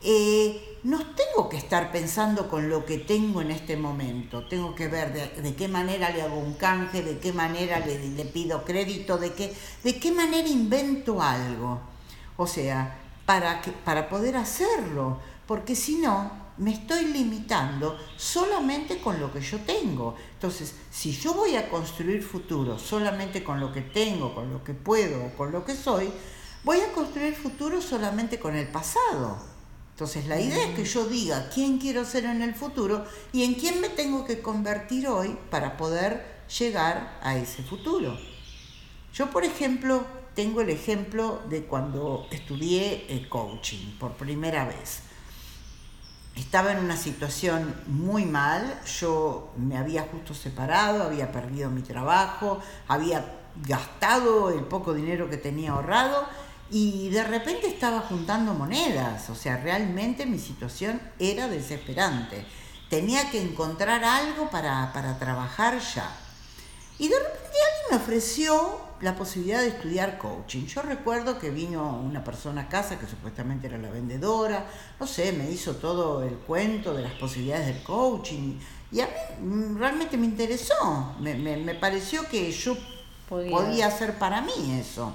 eh, 0.03 0.79
no 0.83 0.99
tengo 1.15 1.49
que 1.49 1.57
estar 1.57 1.93
pensando 1.93 2.49
con 2.49 2.69
lo 2.69 2.85
que 2.85 2.99
tengo 2.99 3.43
en 3.43 3.51
este 3.51 3.77
momento. 3.77 4.47
Tengo 4.47 4.75
que 4.75 4.89
ver 4.89 5.13
de, 5.43 5.55
qué 5.55 5.69
manera 5.69 6.11
le 6.11 6.23
hago 6.23 6.39
un 6.39 6.55
canje, 6.55 7.03
de 7.03 7.19
qué 7.19 7.33
manera 7.33 7.81
le, 7.81 8.09
le, 8.11 8.25
pido 8.25 8.65
crédito, 8.65 9.19
de 9.19 9.33
qué, 9.33 9.55
de 9.85 9.99
qué 9.99 10.13
manera 10.13 10.49
invento 10.49 11.21
algo. 11.21 11.81
O 12.37 12.47
sea, 12.47 13.06
para, 13.26 13.61
que, 13.61 13.73
para 13.73 14.09
poder 14.09 14.37
hacerlo. 14.37 15.18
Porque 15.47 15.76
si 15.76 15.97
no, 15.97 16.30
me 16.59 16.73
estoy 16.73 17.06
limitando 17.06 17.99
solamente 18.16 18.99
con 19.00 19.21
lo 19.21 19.33
que 19.33 19.40
yo 19.40 19.59
tengo. 19.61 20.16
Entonces, 20.33 20.75
si 20.90 21.12
yo 21.12 21.35
voy 21.35 21.56
a 21.56 21.68
construir 21.68 22.23
futuro 22.23 22.78
solamente 22.78 23.45
con 23.45 23.61
lo 23.61 23.73
que 23.73 23.83
tengo, 23.83 24.35
con 24.35 24.52
lo 24.52 24.64
que 24.64 24.73
puedo 24.73 25.26
o 25.26 25.30
con 25.37 25.52
lo 25.52 25.64
que 25.64 25.75
soy, 25.75 26.11
voy 26.64 26.80
a 26.80 26.92
construir 26.92 27.35
futuro 27.35 27.83
solamente 27.83 28.38
con 28.38 28.56
el 28.56 28.68
pasado. 28.68 29.38
Entonces 29.92 30.26
la 30.26 30.38
idea 30.38 30.68
es 30.68 30.75
que 30.75 30.85
yo 30.85 31.06
diga 31.06 31.49
quién 31.49 31.78
quiero 31.78 32.04
ser 32.04 32.26
en 32.26 32.42
el 32.42 32.54
futuro 32.54 33.06
y 33.33 33.45
en 33.45 33.54
quién 33.54 33.80
me 33.80 33.88
tengo 33.88 34.26
que 34.26 34.42
convertir 34.42 35.09
hoy 35.09 35.38
para 35.49 35.78
poder 35.78 36.45
llegar 36.59 37.18
a 37.23 37.37
ese 37.37 37.62
futuro. 37.62 38.18
Yo, 39.14 39.30
por 39.30 39.45
ejemplo, 39.45 40.04
tengo 40.37 40.61
el 40.61 40.69
ejemplo 40.69 41.40
de 41.49 41.64
cuando 41.64 42.28
estudié 42.31 43.07
eh, 43.09 43.26
coaching 43.26 43.97
por 43.99 44.12
primera 44.12 44.66
vez. 44.66 45.00
Estaba 46.37 46.73
en 46.73 46.78
una 46.78 46.99
situación 46.99 47.75
muy 47.87 48.26
mal, 48.26 48.78
yo 49.00 49.55
me 49.57 49.78
había 49.78 50.02
justo 50.02 50.35
separado, 50.35 51.05
había 51.05 51.33
perdido 51.33 51.71
mi 51.71 51.81
trabajo, 51.81 52.61
había 52.87 53.25
gastado 53.66 54.50
el 54.50 54.64
poco 54.64 54.93
dinero 54.93 55.31
que 55.31 55.38
tenía 55.38 55.73
ahorrado 55.73 56.26
y 56.71 57.09
de 57.09 57.25
repente 57.25 57.66
estaba 57.66 58.00
juntando 58.00 58.52
monedas, 58.52 59.31
o 59.31 59.35
sea, 59.35 59.57
realmente 59.57 60.26
mi 60.26 60.38
situación 60.38 61.00
era 61.19 61.49
desesperante. 61.49 62.45
Tenía 62.90 63.31
que 63.31 63.40
encontrar 63.40 64.05
algo 64.05 64.50
para, 64.50 64.93
para 64.93 65.19
trabajar 65.19 65.78
ya. 65.78 66.14
Y 66.99 67.09
de 67.09 67.16
repente 67.16 67.40
alguien 67.47 67.87
me 67.90 67.97
ofreció 67.97 68.86
la 69.00 69.15
posibilidad 69.15 69.61
de 69.61 69.69
estudiar 69.69 70.19
coaching. 70.19 70.67
Yo 70.67 70.83
recuerdo 70.83 71.38
que 71.38 71.50
vino 71.50 72.00
una 72.00 72.25
persona 72.25 72.62
a 72.62 72.69
casa 72.69 72.99
que 72.99 73.07
supuestamente 73.07 73.67
era 73.67 73.79
la 73.79 73.91
vendedora, 73.91 74.67
no 74.99 75.07
sé, 75.07 75.33
me 75.33 75.50
hizo 75.50 75.76
todo 75.76 76.23
el 76.23 76.35
cuento 76.37 76.95
de 76.95 77.03
las 77.03 77.12
posibilidades 77.12 77.67
del 77.67 77.83
coaching 77.83 78.59
y 78.93 79.00
a 79.00 79.07
mí 79.41 79.47
mm, 79.47 79.79
realmente 79.79 80.17
me 80.17 80.26
interesó, 80.26 81.15
me, 81.21 81.35
me, 81.35 81.75
pareció 81.75 82.26
que 82.29 82.50
yo 82.50 82.76
podía. 83.29 83.87
hacer 83.87 84.19
para 84.19 84.41
mí 84.41 84.79
eso. 84.81 85.12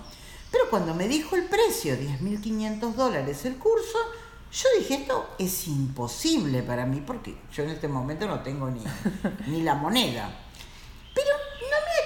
Pero 0.52 0.70
cuando 0.70 0.94
me 0.94 1.08
dijo 1.08 1.36
el 1.36 1.46
precio, 1.46 1.96
10.500 1.96 2.94
dólares 2.94 3.46
el 3.46 3.56
curso, 3.56 3.98
yo 4.52 4.68
dije, 4.78 4.96
esto 4.96 5.30
es 5.40 5.68
imposible 5.68 6.62
para 6.62 6.86
mí, 6.86 7.02
porque 7.06 7.38
yo 7.54 7.64
en 7.64 7.70
este 7.70 7.88
momento 7.88 8.28
no 8.28 8.42
tengo 8.42 8.70
ni, 8.70 8.84
ni 9.48 9.64
la 9.64 9.76
moneda. 9.76 10.30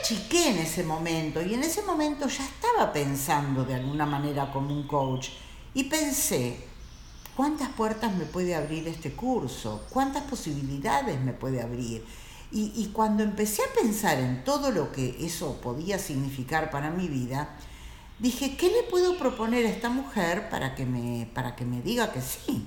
Pero 0.08 0.22
chiqué 0.22 0.50
en 0.50 0.58
ese 0.58 0.84
momento 0.84 1.42
y 1.42 1.54
en 1.54 1.64
ese 1.64 1.82
momento 1.82 2.28
ya 2.28 2.44
estaba 2.44 2.92
pensando 2.92 3.64
de 3.64 3.76
alguna 3.76 4.06
manera 4.06 4.52
como 4.52 4.74
un 4.74 4.88
coach 4.88 5.30
y 5.74 5.86
pensé, 5.86 6.58
¿cuántas 7.36 7.70
puertas 7.70 8.14
me 8.16 8.26
puede 8.26 8.56
abrir 8.56 8.88
este 8.88 9.14
curso? 9.14 9.86
¿Cuántas 9.90 10.24
posibilidades 10.24 11.20
me 11.22 11.34
puede 11.34 11.62
abrir? 11.62 12.06
Y, 12.52 12.90
cuando 12.94 13.22
empecé 13.22 13.64
a 13.64 13.82
pensar 13.82 14.18
en 14.18 14.46
todo 14.46 14.72
lo 14.72 14.90
que 14.94 15.18
eso 15.20 15.60
podía 15.60 16.00
significar 16.00 16.70
para 16.70 16.90
mi 16.90 17.10
vida, 17.10 17.50
dije, 18.18 18.56
¿qué 18.56 18.70
le 18.70 18.84
puedo 18.84 19.18
proponer 19.18 19.66
a 19.66 19.70
esta 19.70 19.90
mujer 19.90 20.48
para 20.50 20.74
que 20.74 20.86
me, 20.86 21.30
para 21.34 21.58
que 21.58 21.66
me 21.66 21.82
diga 21.82 22.14
que 22.14 22.22
sí? 22.22 22.66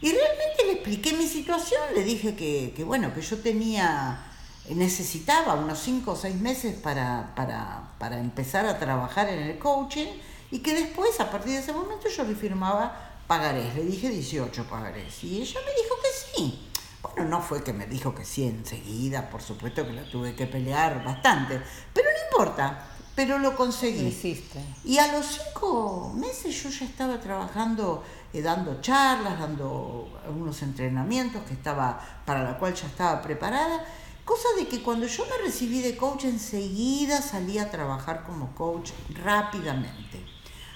Y 0.00 0.10
realmente 0.10 0.64
le 0.66 0.72
expliqué 0.72 1.12
mi 1.12 1.28
situación, 1.28 1.80
le 1.94 2.02
dije 2.02 2.34
que 2.34 2.82
bueno, 2.84 3.14
que 3.14 3.20
yo 3.20 3.38
tenía 3.38 4.27
necesitaba 4.74 5.54
unos 5.54 5.78
5 5.80 6.10
o 6.12 6.16
6 6.16 6.36
meses 6.36 6.74
para, 6.76 7.34
para, 7.34 8.18
empezar 8.18 8.66
a 8.66 8.78
trabajar 8.78 9.28
en 9.28 9.40
el 9.40 9.58
coaching 9.58 10.06
y 10.50 10.60
que 10.60 10.74
después, 10.74 11.20
a 11.20 11.30
partir 11.30 11.52
de 11.52 11.58
ese 11.58 11.72
momento, 11.72 12.08
yo 12.08 12.24
le 12.24 12.34
firmaba 12.34 13.16
pagarés. 13.26 13.74
Le 13.74 13.84
dije 13.84 14.08
18 14.08 14.64
pagarés 14.64 15.22
y 15.24 15.40
ella 15.40 15.60
me 15.64 15.82
dijo 15.82 15.94
que 16.02 16.08
sí. 16.36 16.68
Bueno, 17.02 17.30
no 17.30 17.42
fue 17.42 17.62
que 17.62 17.72
me 17.72 17.86
dijo 17.86 18.14
que 18.14 18.24
sí 18.24 18.44
enseguida, 18.44 19.30
por 19.30 19.40
supuesto 19.42 19.86
que 19.86 19.92
la 19.92 20.02
tuve 20.10 20.34
que 20.34 20.46
pelear 20.46 21.04
bastante, 21.04 21.60
pero 21.92 22.08
no 22.10 22.18
importa, 22.30 22.86
pero 23.14 23.38
lo 23.38 23.54
conseguí. 23.56 24.06
hiciste. 24.06 24.60
Y 24.84 24.98
a 24.98 25.12
los 25.12 25.26
cinco 25.26 26.12
meses 26.16 26.62
yo 26.62 26.70
ya 26.70 26.86
estaba 26.86 27.20
trabajando, 27.20 28.02
eh, 28.32 28.42
dando 28.42 28.80
charlas, 28.80 29.38
dando 29.38 30.20
algunos 30.24 30.60
entrenamientos 30.62 31.42
que 31.42 31.54
estaba, 31.54 32.00
para 32.24 32.42
la 32.42 32.58
cual 32.58 32.74
ya 32.74 32.86
estaba 32.86 33.22
preparada 33.22 33.84
Cosa 34.28 34.48
de 34.58 34.68
que 34.68 34.82
cuando 34.82 35.06
yo 35.06 35.24
me 35.24 35.38
recibí 35.38 35.80
de 35.80 35.96
coach 35.96 36.24
enseguida 36.24 37.22
salí 37.22 37.56
a 37.56 37.70
trabajar 37.70 38.24
como 38.24 38.54
coach 38.54 38.90
rápidamente. 39.24 40.22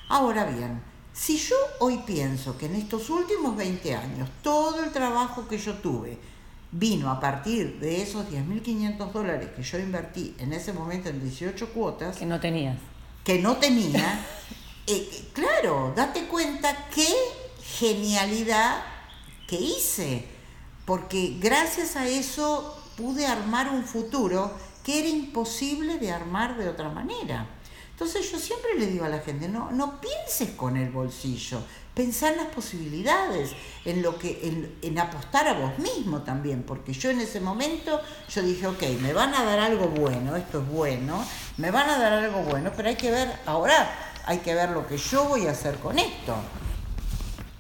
Ahora 0.08 0.46
bien, 0.46 0.82
si 1.12 1.36
yo 1.36 1.56
hoy 1.80 1.98
pienso 2.06 2.56
que 2.56 2.64
en 2.64 2.76
estos 2.76 3.10
últimos 3.10 3.54
20 3.54 3.94
años 3.94 4.30
todo 4.42 4.82
el 4.82 4.90
trabajo 4.90 5.46
que 5.48 5.58
yo 5.58 5.74
tuve 5.74 6.18
vino 6.70 7.10
a 7.10 7.20
partir 7.20 7.78
de 7.78 8.00
esos 8.00 8.24
10.500 8.26 9.12
dólares 9.12 9.50
que 9.54 9.62
yo 9.62 9.78
invertí 9.78 10.34
en 10.38 10.54
ese 10.54 10.72
momento 10.72 11.10
en 11.10 11.20
18 11.20 11.74
cuotas. 11.74 12.16
Que 12.16 12.24
no 12.24 12.40
tenías. 12.40 12.78
Que 13.22 13.38
no 13.38 13.58
tenía. 13.58 14.26
Eh, 14.84 15.30
claro, 15.32 15.92
date 15.94 16.26
cuenta 16.26 16.88
qué 16.92 17.06
genialidad 17.62 18.82
que 19.46 19.54
hice. 19.54 20.26
Porque 20.84 21.36
gracias 21.38 21.94
a 21.94 22.08
eso 22.08 22.81
pude 22.96 23.26
armar 23.26 23.68
un 23.68 23.84
futuro 23.84 24.52
que 24.84 24.98
era 24.98 25.08
imposible 25.08 25.98
de 25.98 26.12
armar 26.12 26.56
de 26.56 26.68
otra 26.68 26.88
manera. 26.88 27.46
Entonces 27.92 28.32
yo 28.32 28.38
siempre 28.38 28.78
le 28.78 28.86
digo 28.86 29.04
a 29.04 29.08
la 29.08 29.20
gente, 29.20 29.48
no, 29.48 29.70
no 29.70 30.00
pienses 30.00 30.50
con 30.56 30.76
el 30.76 30.90
bolsillo, 30.90 31.62
pensar 31.94 32.32
en 32.32 32.38
las 32.38 32.48
posibilidades, 32.48 33.52
en 33.84 34.02
lo 34.02 34.18
que, 34.18 34.40
en, 34.42 34.76
en, 34.82 34.98
apostar 34.98 35.46
a 35.46 35.52
vos 35.52 35.78
mismo 35.78 36.22
también, 36.22 36.64
porque 36.64 36.92
yo 36.92 37.10
en 37.10 37.20
ese 37.20 37.40
momento 37.40 38.00
yo 38.28 38.42
dije, 38.42 38.66
ok, 38.66 38.82
me 39.00 39.12
van 39.12 39.34
a 39.34 39.44
dar 39.44 39.60
algo 39.60 39.86
bueno, 39.88 40.34
esto 40.36 40.60
es 40.60 40.68
bueno, 40.68 41.24
me 41.58 41.70
van 41.70 41.88
a 41.90 41.98
dar 41.98 42.12
algo 42.14 42.40
bueno, 42.42 42.72
pero 42.76 42.88
hay 42.88 42.96
que 42.96 43.10
ver, 43.10 43.28
ahora 43.46 44.12
hay 44.24 44.38
que 44.38 44.54
ver 44.54 44.70
lo 44.70 44.86
que 44.86 44.96
yo 44.96 45.28
voy 45.28 45.46
a 45.46 45.52
hacer 45.52 45.76
con 45.76 45.98
esto. 45.98 46.34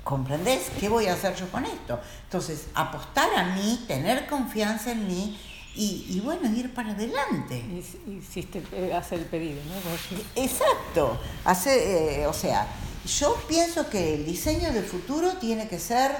¿Comprendés? 0.04 0.70
¿Qué 0.80 0.88
voy 0.88 1.06
a 1.06 1.14
hacer 1.14 1.36
yo 1.36 1.48
con 1.50 1.64
esto? 1.64 2.00
Entonces, 2.24 2.66
apostar 2.74 3.28
a 3.36 3.54
mí, 3.54 3.84
tener 3.86 4.26
confianza 4.26 4.92
en 4.92 5.06
mí 5.06 5.38
y, 5.74 6.20
bueno, 6.24 6.50
ir 6.54 6.74
para 6.74 6.90
adelante. 6.90 7.58
Y, 7.58 8.12
hiciste, 8.18 8.62
hace 8.94 9.14
el 9.14 9.24
pedido, 9.24 9.60
¿no? 9.64 10.42
Exacto. 10.42 11.18
Hace, 11.44 12.22
eh, 12.22 12.26
o 12.26 12.32
sea, 12.32 12.66
yo 13.06 13.34
pienso 13.48 13.88
que 13.88 14.14
el 14.14 14.26
diseño 14.26 14.72
del 14.72 14.84
futuro 14.84 15.34
tiene 15.34 15.68
que 15.68 15.78
ser 15.78 16.12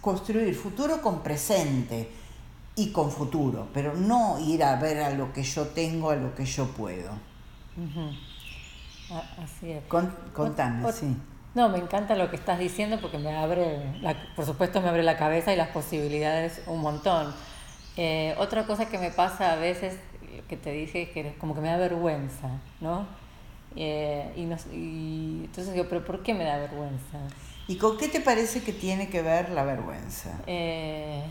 construir 0.00 0.54
futuro 0.54 1.02
con 1.02 1.22
presente 1.22 2.10
y 2.76 2.92
con 2.92 3.10
futuro, 3.10 3.68
pero 3.74 3.94
no 3.94 4.38
ir 4.38 4.62
a 4.64 4.76
ver 4.76 5.02
a 5.02 5.10
lo 5.10 5.32
que 5.32 5.42
yo 5.42 5.66
tengo, 5.68 6.10
a 6.10 6.16
lo 6.16 6.34
que 6.34 6.44
yo 6.44 6.66
puedo. 6.68 7.10
Así 9.42 9.72
es. 9.72 9.82
contame, 10.32 10.92
sí. 10.92 11.16
No, 11.52 11.68
me 11.68 11.78
encanta 11.78 12.14
lo 12.14 12.30
que 12.30 12.36
estás 12.36 12.60
diciendo 12.60 12.98
porque 13.00 13.18
me 13.18 13.34
abre, 13.36 13.82
por 14.36 14.46
supuesto 14.46 14.80
me 14.80 14.88
abre 14.88 15.02
la 15.02 15.16
cabeza 15.16 15.52
y 15.52 15.56
las 15.56 15.68
posibilidades 15.68 16.62
un 16.66 16.80
montón. 16.80 17.34
Eh, 17.96 18.36
otra 18.38 18.66
cosa 18.66 18.88
que 18.88 18.98
me 18.98 19.10
pasa 19.10 19.52
a 19.52 19.56
veces, 19.56 19.98
que 20.48 20.56
te 20.56 20.70
dije, 20.70 21.02
es 21.02 21.08
que 21.10 21.34
como 21.38 21.54
que 21.56 21.60
me 21.60 21.68
da 21.68 21.76
vergüenza, 21.76 22.48
¿no? 22.80 23.04
Eh, 23.74 24.32
y, 24.36 24.42
y, 24.76 25.40
entonces 25.44 25.74
digo, 25.74 25.86
pero 25.88 26.04
¿por 26.04 26.22
qué 26.22 26.34
me 26.34 26.44
da 26.44 26.56
vergüenza? 26.56 27.18
¿Y 27.66 27.76
con 27.76 27.98
qué 27.98 28.08
te 28.08 28.20
parece 28.20 28.62
que 28.62 28.72
tiene 28.72 29.08
que 29.08 29.20
ver 29.20 29.50
la 29.50 29.64
vergüenza? 29.64 30.30
Eh, 30.46 31.22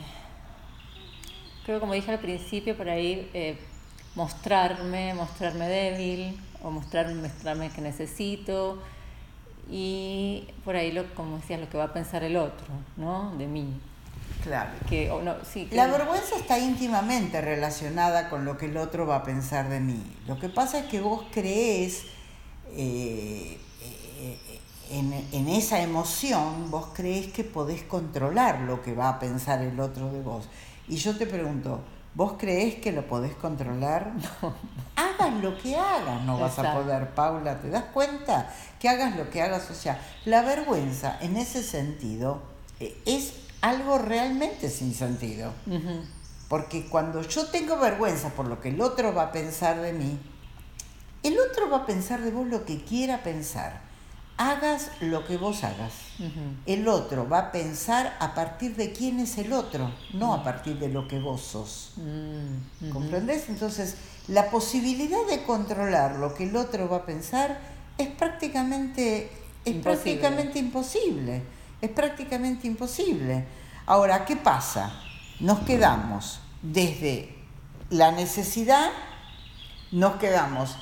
creo, 1.66 1.80
como 1.80 1.94
dije 1.94 2.12
al 2.12 2.20
principio, 2.20 2.76
por 2.76 2.90
ahí 2.90 3.58
mostrarme, 4.16 5.14
mostrarme 5.14 5.68
débil 5.70 6.38
o 6.62 6.72
mostrarme, 6.72 7.22
mostrarme 7.22 7.70
que 7.70 7.82
necesito 7.82 8.82
y 9.70 10.48
por 10.66 10.76
ahí, 10.76 10.92
lo, 10.92 11.14
como 11.16 11.38
decías, 11.38 11.60
lo 11.60 11.70
que 11.70 11.78
va 11.78 11.86
a 11.86 11.94
pensar 11.94 12.24
el 12.24 12.38
otro, 12.38 12.68
¿no? 12.98 13.36
De 13.38 13.48
mí. 13.48 13.80
Claro. 14.44 14.72
Que, 14.88 15.08
no, 15.08 15.36
sí, 15.44 15.68
La 15.72 15.88
vergüenza 15.88 16.36
está 16.38 16.58
íntimamente 16.58 17.42
relacionada 17.42 18.30
con 18.30 18.46
lo 18.46 18.58
que 18.58 18.68
el 18.68 18.78
otro 18.78 19.06
va 19.06 19.18
a 19.18 19.24
pensar 19.24 19.70
de 19.70 19.80
mí. 19.80 20.02
Lo 20.28 20.40
que 20.40 20.50
pasa 20.50 20.80
es 20.80 20.86
que 20.86 21.02
vos 21.02 21.24
crees 21.32 22.06
eh, 22.72 23.60
eh, 23.82 24.60
en, 24.92 25.14
en, 25.34 25.50
esa 25.50 25.82
emoción, 25.82 26.72
vos 26.72 26.88
crees 26.94 27.28
que 27.28 27.44
podés 27.44 27.84
controlar 27.84 28.62
lo 28.62 28.82
que 28.82 28.94
va 28.94 29.10
a 29.10 29.20
pensar 29.20 29.62
el 29.62 29.80
otro 29.80 30.12
de 30.12 30.22
vos. 30.22 30.48
Y 30.88 30.96
yo 30.96 31.18
te 31.18 31.28
pregunto, 31.28 31.82
¿Vos 32.16 32.34
creés 32.38 32.76
que 32.76 32.92
lo 32.92 33.08
podés 33.08 33.36
controlar? 33.36 34.14
No. 34.42 34.54
Hagas 35.20 35.44
lo 35.44 35.58
que 35.58 35.76
hagas, 35.76 36.22
no 36.24 36.40
vas 36.40 36.58
a 36.60 36.74
poder, 36.74 37.10
Paula. 37.10 37.60
¿Te 37.60 37.70
das 37.70 37.86
cuenta? 37.94 38.50
Que 38.80 38.90
hagas 38.90 39.16
lo 39.16 39.30
que 39.30 39.42
hagas. 39.42 39.70
O 39.70 39.74
sea, 39.74 40.00
la 40.26 40.42
vergüenza 40.42 41.18
en 41.22 41.38
ese 41.38 41.64
sentido 41.64 42.42
eh, 42.80 43.02
es 43.06 43.34
algo 43.62 43.98
realmente 43.98 44.70
sin 44.70 44.94
sentido. 44.94 45.52
Porque 46.48 46.88
cuando 46.88 47.22
yo 47.22 47.48
tengo 47.48 47.78
vergüenza 47.78 48.30
por 48.30 48.48
lo 48.48 48.60
que 48.62 48.70
el 48.70 48.82
otro 48.82 49.14
va 49.14 49.24
a 49.24 49.32
pensar 49.32 49.82
de 49.82 49.94
mí, 49.94 50.20
el 51.24 51.38
otro 51.38 51.70
va 51.70 51.80
a 51.80 51.86
pensar 51.86 52.22
de 52.22 52.32
vos 52.32 52.48
lo 52.48 52.66
que 52.66 52.84
quiera 52.84 53.22
pensar 53.22 53.90
hagas 54.40 54.90
lo 55.02 55.26
que 55.26 55.36
vos 55.36 55.66
hagas. 55.66 55.94
El 56.66 56.88
otro 56.88 57.28
va 57.28 57.40
a 57.40 57.52
pensar 57.52 58.16
a 58.20 58.34
partir 58.34 58.76
de 58.78 58.94
quién 58.94 59.20
es 59.20 59.38
el 59.38 59.52
otro, 59.52 59.92
no 60.14 60.34
a 60.34 60.44
partir 60.46 60.80
de 60.80 60.88
lo 60.88 61.10
que 61.10 61.20
vos 61.20 61.42
sos. 61.42 61.92
Mm, 61.98 62.90
¿Comprendés? 62.90 63.50
Entonces, 63.50 63.98
la 64.30 64.52
posibilidad 64.52 65.26
de 65.28 65.44
controlar 65.44 66.16
lo 66.16 66.36
que 66.36 66.44
el 66.44 66.56
otro 66.56 66.88
va 66.88 66.98
a 66.98 67.06
pensar 67.06 67.60
es 67.98 68.08
prácticamente, 68.08 69.32
es 69.66 69.76
imposible. 69.76 69.82
prácticamente 69.82 70.60
imposible. 70.60 71.44
Es 71.82 71.90
prácticamente 71.90 72.68
imposible. 72.68 73.46
Ahora, 73.86 74.26
¿qué 74.26 74.36
pasa? 74.36 74.92
Nos 75.40 75.60
quedamos 75.60 76.42
desde 76.62 77.36
la 77.90 78.12
necesidad, 78.12 78.92
nos 79.92 80.18
quedamos 80.18 80.78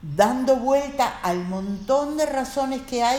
dando 0.00 0.56
vuelta 0.56 1.18
al 1.22 1.44
montón 1.44 2.16
de 2.16 2.24
razones 2.24 2.82
que 2.82 3.02
hay 3.02 3.18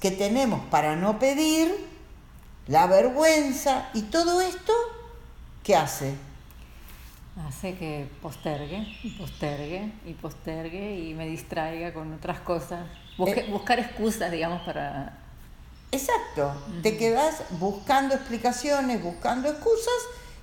que 0.00 0.10
tenemos 0.10 0.60
para 0.70 0.94
no 0.94 1.18
pedir, 1.18 1.74
la 2.66 2.86
vergüenza 2.86 3.88
y 3.94 4.02
todo 4.02 4.40
esto, 4.42 4.72
¿qué 5.62 5.74
hace? 5.74 6.14
Hace 7.36 7.74
que 7.76 8.08
postergue 8.22 8.86
y 9.02 9.10
postergue 9.10 9.92
y 10.06 10.12
postergue 10.14 11.00
y 11.00 11.14
me 11.14 11.26
distraiga 11.26 11.92
con 11.92 12.12
otras 12.14 12.38
cosas. 12.40 12.86
Eh, 13.26 13.48
buscar 13.50 13.80
excusas, 13.80 14.30
digamos, 14.30 14.62
para... 14.62 15.18
Exacto, 15.90 16.54
te 16.82 16.96
quedas 16.96 17.42
buscando 17.58 18.14
explicaciones, 18.14 19.02
buscando 19.02 19.48
excusas 19.48 19.94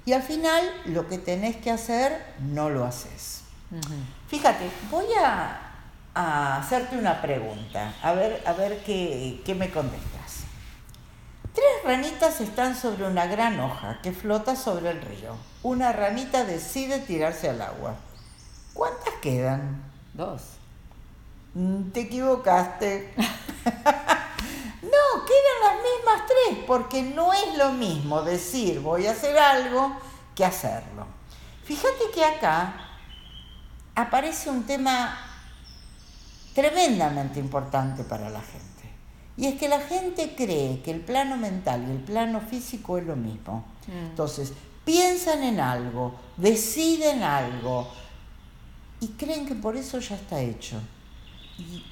y 0.06 0.14
al 0.14 0.22
final 0.22 0.64
lo 0.86 1.08
que 1.08 1.18
tenés 1.18 1.58
que 1.58 1.72
hacer 1.72 2.26
no 2.40 2.70
lo 2.70 2.86
haces. 2.86 3.44
Fíjate, 4.28 4.70
voy 4.90 5.06
a, 5.24 5.60
hacerte 6.14 6.98
una 6.98 7.22
pregunta, 7.22 7.94
a 8.02 8.14
ver, 8.14 8.42
a 8.46 8.54
ver 8.54 8.84
qué, 8.84 9.42
qué 9.46 9.56
me 9.56 9.70
contestas. 9.70 10.21
Tres 11.54 11.84
ranitas 11.84 12.40
están 12.40 12.76
sobre 12.76 13.06
una 13.06 13.26
gran 13.26 13.60
hoja 13.60 14.00
que 14.02 14.14
flota 14.14 14.56
sobre 14.56 14.92
el 14.92 15.02
río. 15.02 15.36
Una 15.64 15.92
ranita 15.92 16.46
decide 16.46 17.00
tirarse 17.00 17.50
al 17.50 17.62
agua. 17.62 17.96
¿Cuántas 18.74 19.16
quedan? 19.22 19.84
Dos. 20.14 20.42
Mm, 21.54 21.92
te 21.92 22.02
equivocaste. 22.02 23.14
no, 23.18 23.24
quedan 25.26 25.60
las 25.66 25.76
mismas 25.76 26.26
tres, 26.26 26.60
porque 26.66 27.04
no 27.04 27.34
es 27.34 27.58
lo 27.58 27.74
mismo 27.74 28.22
decir 28.22 28.80
voy 28.80 29.08
a 29.08 29.12
hacer 29.12 29.38
algo 29.38 29.98
que 30.36 30.46
hacerlo. 30.46 31.06
Fíjate 31.66 32.12
que 32.14 32.24
acá 32.24 32.76
aparece 33.96 34.50
un 34.50 34.64
tema 34.64 35.18
tremendamente 36.56 37.40
importante 37.40 38.04
para 38.04 38.30
la 38.30 38.42
gente. 38.42 38.71
Y 39.38 39.48
es 39.48 39.60
que 39.60 39.70
la 39.70 39.80
gente 39.80 40.34
cree 40.36 40.82
que 40.82 40.92
el 40.92 41.00
plano 41.00 41.38
mental 41.38 41.86
y 41.88 41.92
el 41.92 42.00
plano 42.00 42.42
físico 42.42 42.98
es 42.98 43.06
lo 43.06 43.16
mismo. 43.16 43.64
Mm. 43.88 44.10
Entonces, 44.10 44.54
piensan 44.86 45.44
en 45.44 45.60
algo, 45.60 46.16
deciden 46.38 47.24
algo 47.24 47.88
y 49.00 49.08
creen 49.10 49.46
que 49.46 49.56
por 49.56 49.76
eso 49.76 50.00
ya 50.00 50.16
está 50.16 50.42
hecho. 50.42 50.80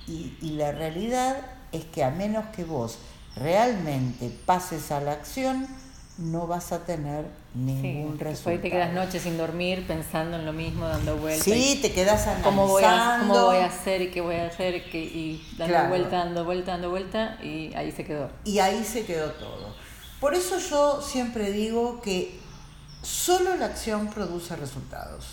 Y, 0.07 0.51
la 0.51 0.71
realidad 0.71 1.37
es 1.71 1.85
que 1.85 2.03
a 2.03 2.09
menos 2.09 2.45
que 2.55 2.63
vos 2.63 2.97
realmente 3.35 4.29
pases 4.45 4.91
a 4.91 4.99
la 4.99 5.11
acción, 5.11 5.67
no 6.19 6.47
vas 6.47 6.71
a 6.73 6.85
tener 6.85 7.25
ningún 7.53 8.19
resultado. 8.19 8.29
Después 8.29 8.61
te 8.61 8.69
quedas 8.69 8.93
noches 8.93 9.23
sin 9.23 9.37
dormir 9.37 9.87
pensando 9.87 10.37
en 10.37 10.45
lo 10.45 10.51
mismo, 10.53 10.85
dando 10.85 11.15
vueltas. 11.15 11.43
Sí, 11.43 11.79
te 11.81 11.93
quedas 11.93 12.27
analizando. 12.27 12.49
¿Cómo 12.49 12.67
voy, 12.67 12.83
a, 12.83 13.17
¿Cómo 13.19 13.45
voy 13.45 13.57
a 13.57 13.65
hacer 13.65 14.01
y 14.01 14.11
qué 14.11 14.21
voy 14.21 14.35
a 14.35 14.47
hacer? 14.47 14.75
y 14.93 15.41
dando 15.57 15.87
vuelta, 15.87 16.17
dando 16.17 16.43
vuelta, 16.43 16.71
dando 16.73 16.89
vuelta 16.89 17.37
y 17.41 17.73
ahí 17.73 17.91
se 17.91 18.03
quedó. 18.03 18.29
Y 18.43 18.59
ahí 18.59 18.83
se 18.83 19.05
quedó 19.05 19.31
todo. 19.31 19.73
Por 20.19 20.35
eso 20.35 20.59
yo 20.59 21.01
siempre 21.01 21.51
digo 21.51 22.01
que 22.01 22.37
solo 23.01 23.55
la 23.55 23.67
acción 23.67 24.07
produce 24.07 24.55
resultados. 24.57 25.25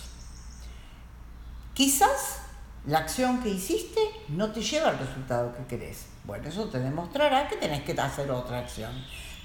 Quizás 1.73 2.39
la 2.85 2.99
acción 2.99 3.43
que 3.43 3.49
hiciste 3.49 3.99
no 4.29 4.51
te 4.53 4.61
lleva 4.61 4.89
al 4.89 4.99
resultado 4.99 5.53
que 5.53 5.65
querés. 5.65 6.05
Bueno, 6.23 6.47
eso 6.47 6.69
te 6.69 6.79
demostrará 6.79 7.49
que 7.49 7.57
tenés 7.57 7.83
que 7.83 7.91
hacer 7.99 8.31
otra 8.31 8.59
acción. 8.59 8.91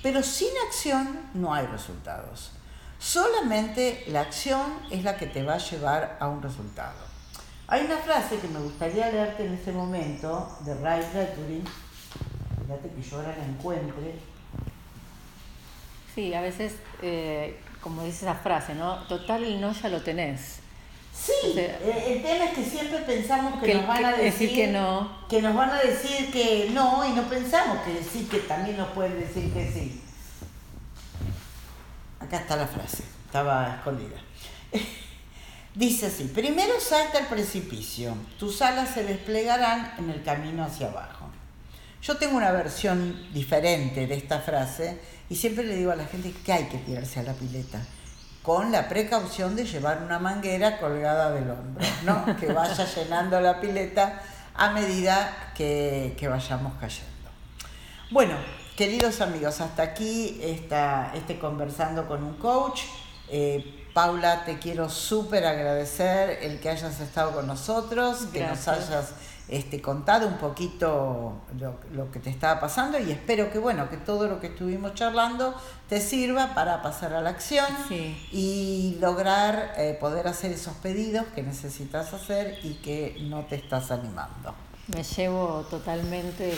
Pero 0.02 0.22
sin 0.22 0.50
acción 0.66 1.20
no 1.34 1.54
hay 1.54 1.66
resultados. 1.66 2.52
Solamente 2.98 4.04
la 4.08 4.22
acción 4.22 4.78
es 4.90 5.04
la 5.04 5.16
que 5.16 5.26
te 5.26 5.42
va 5.42 5.54
a 5.54 5.58
llevar 5.58 6.16
a 6.20 6.28
un 6.28 6.42
resultado. 6.42 6.98
Hay 7.68 7.84
una 7.84 7.96
frase 7.96 8.38
que 8.38 8.48
me 8.48 8.60
gustaría 8.60 9.10
leerte 9.10 9.46
en 9.46 9.54
este 9.54 9.72
momento 9.72 10.58
de 10.60 10.74
Ray 10.74 11.02
Bradbury. 11.12 11.64
Fíjate 12.62 12.90
que 12.90 13.02
yo 13.02 13.16
ahora 13.16 13.36
la 13.36 13.44
encuentre. 13.44 14.14
Sí, 16.14 16.34
a 16.34 16.40
veces, 16.40 16.74
eh, 17.00 17.60
como 17.80 18.02
dice 18.02 18.26
esa 18.26 18.34
frase, 18.34 18.74
¿no? 18.74 19.06
Total 19.06 19.42
el 19.44 19.60
no 19.60 19.72
ya 19.72 19.88
lo 19.88 20.02
tenés. 20.02 20.61
Sí, 21.14 21.32
el 21.54 22.22
tema 22.22 22.46
es 22.46 22.54
que 22.54 22.64
siempre 22.64 22.98
pensamos 23.00 23.62
que, 23.62 23.74
nos 23.74 23.86
van 23.86 24.04
a 24.04 24.16
decir, 24.16 24.54
que 24.54 24.68
no. 24.68 25.26
Que 25.28 25.42
nos 25.42 25.54
van 25.54 25.70
a 25.70 25.78
decir 25.78 26.32
que 26.32 26.70
no 26.72 27.06
y 27.06 27.12
no 27.12 27.22
pensamos 27.28 27.78
que 27.82 28.02
sí, 28.02 28.26
que 28.30 28.38
también 28.38 28.78
nos 28.78 28.88
pueden 28.88 29.20
decir 29.20 29.52
que 29.52 29.70
sí. 29.70 30.00
Acá 32.18 32.38
está 32.38 32.56
la 32.56 32.66
frase, 32.66 33.04
estaba 33.26 33.76
escondida. 33.76 34.16
Dice 35.74 36.06
así, 36.06 36.24
primero 36.24 36.80
salta 36.80 37.18
al 37.18 37.26
precipicio, 37.26 38.14
tus 38.38 38.60
alas 38.62 38.90
se 38.90 39.04
desplegarán 39.04 39.94
en 39.98 40.10
el 40.10 40.22
camino 40.22 40.64
hacia 40.64 40.88
abajo. 40.88 41.26
Yo 42.02 42.16
tengo 42.16 42.36
una 42.36 42.52
versión 42.52 43.32
diferente 43.32 44.06
de 44.06 44.14
esta 44.14 44.40
frase 44.40 44.98
y 45.30 45.36
siempre 45.36 45.64
le 45.64 45.76
digo 45.76 45.92
a 45.92 45.96
la 45.96 46.06
gente 46.06 46.32
que 46.44 46.52
hay 46.52 46.64
que 46.64 46.78
tirarse 46.78 47.20
a 47.20 47.22
la 47.22 47.34
pileta 47.34 47.80
con 48.42 48.72
la 48.72 48.88
precaución 48.88 49.54
de 49.54 49.64
llevar 49.64 50.02
una 50.02 50.18
manguera 50.18 50.78
colgada 50.78 51.30
del 51.30 51.50
hombro, 51.50 51.86
¿no? 52.04 52.36
que 52.36 52.52
vaya 52.52 52.84
llenando 52.96 53.40
la 53.40 53.60
pileta 53.60 54.20
a 54.54 54.70
medida 54.70 55.52
que, 55.54 56.16
vayamos 56.28 56.74
cayendo. 56.80 57.10
Bueno, 58.10 58.34
queridos 58.76 59.20
amigos, 59.20 59.60
hasta 59.60 59.82
aquí 59.82 60.40
está 60.42 61.12
este 61.14 61.38
conversando 61.38 62.06
con 62.06 62.22
un 62.22 62.34
coach. 62.34 62.82
Eh, 63.28 63.88
Paula, 63.94 64.44
te 64.44 64.58
quiero 64.58 64.88
súper 64.88 65.46
agradecer 65.46 66.38
el 66.42 66.60
que 66.60 66.70
hayas 66.70 66.98
estado 67.00 67.32
con 67.32 67.46
nosotros, 67.46 68.26
que 68.32 68.44
nos 68.46 68.66
hayas 68.66 69.12
este, 69.48 69.82
contado 69.82 70.28
un 70.28 70.38
poquito 70.38 71.40
lo, 71.92 72.10
que 72.10 72.20
te 72.20 72.30
estaba 72.30 72.60
pasando 72.60 72.98
y 72.98 73.10
espero 73.10 73.50
que 73.50 73.58
bueno 73.58 73.90
que 73.90 73.96
todo 73.96 74.28
lo 74.28 74.40
que 74.40 74.48
estuvimos 74.48 74.94
charlando 74.94 75.54
te 75.88 76.00
sirva 76.00 76.54
para 76.54 76.82
pasar 76.82 77.12
a 77.12 77.20
la 77.20 77.30
acción 77.30 77.66
y 77.90 78.96
lograr 79.00 79.74
eh, 79.76 79.96
poder 80.00 80.28
hacer 80.28 80.52
esos 80.52 80.74
pedidos 80.74 81.26
que 81.34 81.42
necesitas 81.42 82.12
hacer 82.14 82.58
y 82.62 82.74
que 82.74 83.16
no 83.28 83.44
te 83.44 83.56
estás 83.56 83.90
animando. 83.90 84.54
Me 84.94 85.02
llevo 85.02 85.64
totalmente 85.70 86.52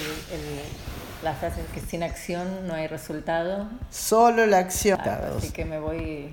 la 1.22 1.34
frase 1.34 1.64
que 1.72 1.80
sin 1.80 2.02
acción 2.02 2.66
no 2.66 2.74
hay 2.74 2.86
resultado. 2.86 3.68
Solo 3.90 4.46
la 4.46 4.58
acción. 4.58 5.00
Así 5.00 5.50
que 5.50 5.64
me 5.64 5.78
voy 5.78 6.32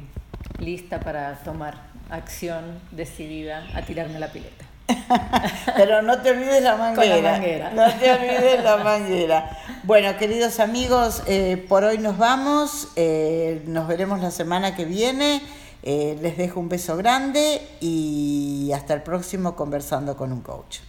lista 0.59 0.99
para 0.99 1.35
tomar 1.43 1.91
acción 2.09 2.79
decidida 2.91 3.65
a 3.75 3.81
tirarme 3.81 4.19
la 4.19 4.31
pileta. 4.31 4.70
Pero 5.75 6.01
no 6.01 6.21
te 6.21 6.32
olvides 6.32 6.62
la 6.62 6.75
manguera. 6.75 7.71
No 7.73 7.91
te 7.93 8.12
olvides 8.12 8.63
la 8.63 8.77
manguera. 8.77 9.58
Bueno, 9.84 10.17
queridos 10.17 10.60
amigos, 10.60 11.23
eh, 11.27 11.63
por 11.67 11.84
hoy 11.84 11.97
nos 11.97 12.17
vamos. 12.17 12.89
Eh, 12.95 13.63
nos 13.67 13.88
veremos 13.88 14.21
la 14.21 14.32
semana 14.32 14.75
que 14.75 14.86
viene. 14.86 15.41
Eh, 15.84 16.17
les 16.21 16.38
dejo 16.38 16.60
un 16.60 16.69
beso 16.69 16.95
grande 16.95 17.62
y 17.80 18.71
hasta 18.73 18.93
el 18.93 19.01
próximo 19.01 19.56
conversando 19.56 20.15
con 20.15 20.32
un 20.32 20.41
coach. 20.41 20.80